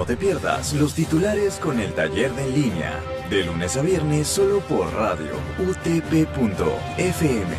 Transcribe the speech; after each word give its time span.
No 0.00 0.06
te 0.06 0.16
pierdas 0.16 0.72
los 0.72 0.94
titulares 0.94 1.56
con 1.56 1.78
el 1.78 1.92
taller 1.92 2.32
de 2.32 2.44
en 2.44 2.54
línea, 2.54 2.98
de 3.28 3.44
lunes 3.44 3.76
a 3.76 3.82
viernes 3.82 4.28
solo 4.28 4.60
por 4.60 4.90
radio 4.94 5.28
utp.fm. 5.58 7.54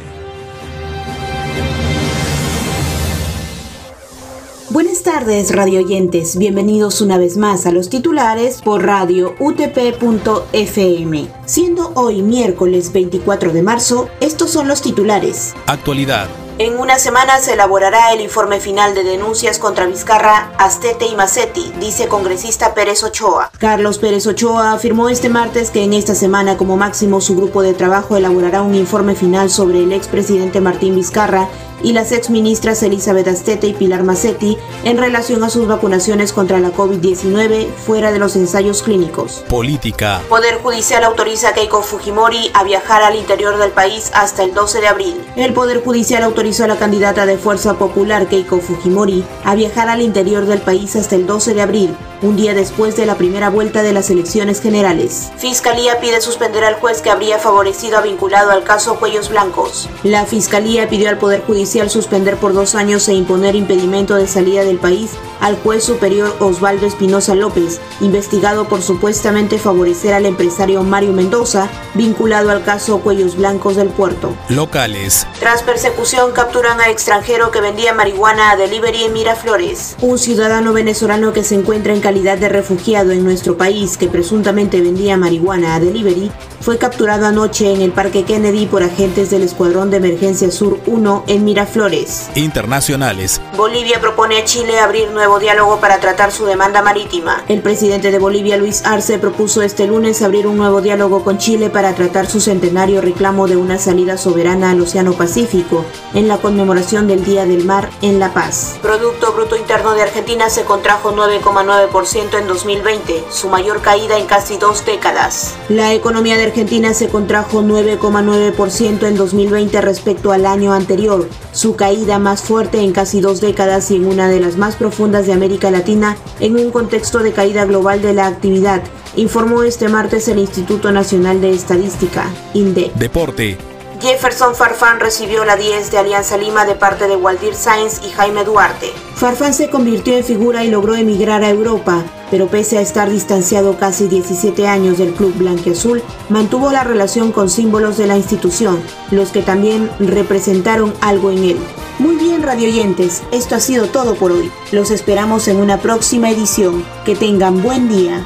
Buenas 4.72 5.04
tardes, 5.04 5.56
radio 5.56 5.82
oyentes. 5.82 6.36
Bienvenidos 6.36 7.02
una 7.02 7.20
vez 7.20 7.38
más 7.38 7.68
a 7.68 7.72
los 7.72 7.90
titulares 7.90 8.64
por 8.64 8.88
radio 8.88 9.36
utp.fm. 9.40 11.28
Siendo 11.46 11.92
hoy 11.94 12.24
miércoles 12.24 12.92
24 12.92 13.54
de 13.54 13.62
marzo, 13.62 14.10
estos 14.20 14.50
son 14.50 14.68
los 14.68 14.82
titulares. 14.82 15.54
Actualidad. 15.68 16.28
En 16.58 16.78
una 16.78 17.00
semana 17.00 17.40
se 17.40 17.54
elaborará 17.54 18.14
el 18.14 18.22
informe 18.22 18.60
final 18.60 18.94
de 18.94 19.04
denuncias 19.04 19.58
contra 19.58 19.86
Vizcarra, 19.86 20.52
Astete 20.58 21.06
y 21.08 21.16
Macetti, 21.16 21.72
dice 21.80 22.08
congresista 22.08 22.74
Pérez 22.74 23.04
Ochoa. 23.04 23.52
Carlos 23.58 23.98
Pérez 23.98 24.28
Ochoa 24.28 24.74
afirmó 24.74 25.10
este 25.10 25.30
martes 25.30 25.72
que 25.72 25.84
en 25.84 25.94
esta 25.94 26.14
semana 26.14 26.58
como 26.58 26.78
máximo 26.78 27.22
su 27.22 27.36
grupo 27.36 27.62
de 27.62 27.74
trabajo 27.74 28.16
elaborará 28.16 28.62
un 28.62 28.76
informe 28.76 29.16
final 29.16 29.50
sobre 29.50 29.80
el 29.80 29.94
expresidente 29.94 30.62
Martín 30.62 30.96
Vizcarra 30.96 31.48
y 31.84 31.94
las 31.94 32.12
exministras 32.12 32.84
Elizabeth 32.84 33.28
Astete 33.28 33.68
y 33.68 33.74
Pilar 33.74 34.04
Macetti 34.04 34.58
en 34.84 34.98
relación 34.98 35.44
a 35.44 35.50
sus 35.50 35.68
vacunaciones 35.68 36.34
contra 36.34 36.60
la 36.60 36.72
COVID-19 36.72 37.74
fuera 37.74 38.12
de 38.12 38.20
los 38.20 38.36
ensayos 38.36 38.84
clínicos. 38.84 39.44
Política. 39.50 40.22
Poder 40.30 40.56
Judicial 40.62 41.04
autoriza 41.04 41.50
a 41.50 41.54
Keiko 41.54 41.82
Fujimori 41.82 42.52
a 42.54 42.64
viajar 42.64 43.04
al 43.04 43.16
interior 43.16 43.58
del 43.58 43.72
país 43.72 44.12
hasta 44.14 44.44
el 44.44 44.54
12 44.54 44.82
de 44.82 44.88
abril. 44.88 45.26
El 45.36 45.54
Poder 45.54 45.84
Judicial 45.84 46.24
autorizó 46.24 46.66
a 46.66 46.68
la 46.68 46.78
candidata 46.78 47.26
de 47.26 47.38
Fuerza 47.38 47.76
Popular 47.76 48.28
Keiko 48.28 48.60
Fujimori 48.60 49.24
a 49.44 49.56
viajar 49.56 49.90
al 49.90 50.02
interior 50.02 50.46
del 50.46 50.60
país 50.60 50.96
hasta 50.96 51.16
el 51.16 51.26
12 51.26 51.54
de 51.54 51.62
abril, 51.62 51.96
un 52.22 52.36
día 52.36 52.54
después 52.54 52.96
de 52.96 53.06
la 53.06 53.16
primera 53.16 53.50
vuelta 53.50 53.82
de 53.82 53.94
las 53.94 54.10
elecciones 54.10 54.62
generales. 54.62 55.32
Fiscalía 55.38 56.00
pide 56.00 56.22
suspender 56.22 56.64
al 56.64 56.76
juez 56.76 57.02
que 57.02 57.10
habría 57.10 57.40
favorecido 57.40 57.98
a 57.98 58.02
vinculado 58.02 58.52
al 58.52 58.64
caso 58.64 59.00
Cuellos 59.00 59.30
Blancos. 59.30 59.90
La 60.04 60.26
Fiscalía 60.26 60.88
pidió 60.88 61.10
al 61.10 61.18
Poder 61.18 61.42
Judicial 61.42 61.71
suspender 61.90 62.38
por 62.38 62.54
dos 62.54 62.76
años 62.76 63.08
e 63.08 63.14
imponer 63.14 63.56
impedimento 63.56 64.16
de 64.16 64.28
salida 64.28 64.64
del 64.64 64.78
país 64.78 65.12
al 65.40 65.58
juez 65.58 65.84
superior 65.84 66.36
Osvaldo 66.40 66.86
Espinosa 66.86 67.34
López, 67.34 67.80
investigado 68.00 68.68
por 68.68 68.82
supuestamente 68.82 69.58
favorecer 69.58 70.14
al 70.14 70.26
empresario 70.26 70.84
Mario 70.84 71.14
Mendoza, 71.14 71.70
vinculado 71.94 72.52
al 72.52 72.64
caso 72.64 73.00
Cuellos 73.00 73.36
Blancos 73.36 73.76
del 73.76 73.90
Puerto. 73.90 74.36
Locales. 74.50 75.26
Tras 75.40 75.64
persecución 75.64 76.32
capturan 76.32 76.80
a 76.80 76.90
extranjero 76.90 77.52
que 77.52 77.62
vendía 77.62 77.94
marihuana 77.94 78.52
a 78.52 78.58
delivery 78.58 79.06
en 79.06 79.14
Miraflores. 79.14 79.96
Un 80.02 80.20
ciudadano 80.20 80.74
venezolano 80.74 81.34
que 81.34 81.44
se 81.44 81.56
encuentra 81.56 81.94
en 81.94 82.02
calidad 82.02 82.38
de 82.38 82.50
refugiado 82.50 83.12
en 83.12 83.24
nuestro 83.24 83.58
país 83.58 83.98
que 83.98 84.08
presuntamente 84.08 84.82
vendía 84.82 85.18
marihuana 85.18 85.76
a 85.76 85.80
delivery 85.80 86.32
fue 86.60 86.78
capturado 86.78 87.26
anoche 87.26 87.74
en 87.74 87.82
el 87.82 87.92
Parque 87.92 88.24
Kennedy 88.24 88.68
por 88.68 88.84
agentes 88.84 89.32
del 89.32 89.42
Escuadrón 89.42 89.90
de 89.90 89.98
Emergencia 89.98 90.52
Sur 90.52 90.80
1 90.86 91.24
en 91.28 91.44
Miraflores. 91.62 92.32
Internacionales. 92.34 93.40
Bolivia 93.56 94.02
propone 94.02 94.40
a 94.40 94.46
Chile 94.46 94.80
abrir 94.80 95.12
nuevo 95.12 95.38
diálogo 95.38 95.80
para 95.80 96.00
tratar 96.00 96.32
su 96.32 96.46
demanda 96.46 96.82
marítima. 96.82 97.44
El 97.48 97.62
presidente 97.62 98.10
de 98.10 98.18
Bolivia, 98.18 98.58
Luis 98.58 98.84
Arce, 98.84 99.20
propuso 99.20 99.62
este 99.62 99.86
lunes 99.86 100.24
abrir 100.24 100.48
un 100.48 100.58
nuevo 100.58 100.82
diálogo 100.82 101.24
con 101.24 101.38
Chile 101.38 101.70
para 101.70 101.94
tratar 101.94 102.26
su 102.26 102.42
centenario 102.42 103.00
reclamo 103.00 103.48
de 103.48 103.58
una 103.58 103.78
salida 103.78 104.18
soberana 104.18 104.72
al 104.72 104.82
Océano 104.82 105.14
Pacífico 105.14 105.86
en 106.16 106.28
la 106.28 106.38
conmemoración 106.38 107.08
del 107.08 107.24
Día 107.24 107.46
del 107.46 107.64
Mar 107.64 107.92
en 108.02 108.20
La 108.20 108.34
Paz. 108.34 108.80
Producto 108.82 109.34
Bruto 109.34 109.56
Interno 109.56 109.94
de 109.94 110.02
Argentina 110.02 110.50
se 110.50 110.64
contrajo 110.64 111.14
9,9% 111.14 112.40
en 112.40 112.48
2020, 112.48 113.24
su 113.30 113.50
mayor 113.50 113.82
caída 113.82 114.18
en 114.18 114.26
casi 114.26 114.58
dos 114.58 114.84
décadas. 114.84 115.54
La 115.70 115.94
economía 115.94 116.38
de 116.38 116.46
Argentina 116.46 116.96
se 116.96 117.08
contrajo 117.10 117.62
9,9% 117.62 119.08
en 119.08 119.16
2020 119.16 119.80
respecto 119.82 120.32
al 120.32 120.48
año 120.48 120.74
anterior, 120.74 121.28
su 121.52 121.76
caída 121.76 122.20
más 122.20 122.42
fuerte 122.42 122.80
en 122.82 122.92
casi 122.92 123.22
dos 123.22 123.42
décadas 123.42 123.92
y 123.92 123.96
en 123.96 124.06
una 124.06 124.30
de 124.30 124.40
las 124.40 124.58
más 124.58 124.76
profundas 124.76 125.26
de 125.26 125.34
América 125.34 125.72
Latina 125.72 126.18
en 126.40 126.56
un 126.56 126.72
contexto 126.72 127.20
de 127.20 127.34
caída 127.34 127.66
global 127.66 128.02
de 128.02 128.14
la 128.14 128.28
actividad, 128.28 128.82
informó 129.16 129.64
este 129.64 129.90
martes 129.90 130.28
el 130.28 130.40
Instituto 130.40 130.92
Nacional 130.92 131.42
de 131.42 131.52
Estadística, 131.52 132.26
INDE. 132.54 132.92
Deporte. 132.96 133.71
Jefferson 134.02 134.56
Farfán 134.56 135.00
recibió 135.00 135.46
la 135.46 135.56
10 135.56 135.92
de 135.92 136.00
Alianza 136.00 136.36
Lima 136.36 136.66
de 136.66 136.74
parte 136.74 137.08
de 137.08 137.16
Waldir 137.16 137.54
Sainz 137.54 138.02
y 138.04 138.10
Jaime 138.10 138.44
Duarte. 138.44 138.92
Farfán 139.14 139.54
se 139.54 139.70
convirtió 139.70 140.18
en 140.18 140.24
figura 140.24 140.64
y 140.64 140.72
logró 140.72 140.96
emigrar 140.96 141.44
a 141.44 141.52
Europa, 141.52 142.04
pero 142.32 142.48
pese 142.48 142.80
a 142.80 142.82
estar 142.82 143.12
distanciado 143.12 143.78
casi 143.78 144.08
17 144.08 144.68
años 144.68 144.98
del 144.98 145.14
club 145.14 145.36
blanquiazul, 145.36 146.02
mantuvo 146.30 146.72
la 146.72 146.84
relación 146.84 147.32
con 147.32 147.48
símbolos 147.48 147.98
de 147.98 148.08
la 148.08 148.18
institución, 148.18 148.82
los 149.12 149.30
que 149.30 149.44
también 149.44 149.92
representaron 150.00 150.96
algo 151.02 151.30
en 151.30 151.44
él. 151.44 151.58
Muy 152.00 152.16
bien, 152.16 152.42
radioyentes, 152.42 153.22
esto 153.32 153.54
ha 153.54 153.60
sido 153.60 153.86
todo 153.90 154.16
por 154.16 154.32
hoy. 154.32 154.52
Los 154.72 154.90
esperamos 154.90 155.48
en 155.48 155.58
una 155.58 155.78
próxima 155.78 156.32
edición. 156.32 156.84
Que 157.06 157.16
tengan 157.16 157.62
buen 157.62 157.88
día. 157.88 158.26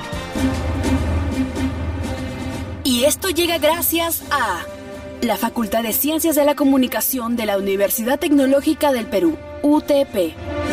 Y 2.85 3.03
esto 3.03 3.30
llega 3.30 3.58
gracias 3.58 4.24
a 4.31 4.64
la 5.28 5.38
Facultad 5.38 5.84
de 5.84 5.94
Ciencias 5.94 6.36
de 6.36 6.46
la 6.46 6.56
Comunicación 6.56 7.36
de 7.36 7.46
la 7.46 7.58
Universidad 7.58 8.19
Tecnológica 8.19 8.91
del 8.91 9.08
Perú, 9.08 9.38
UTP. 9.63 10.65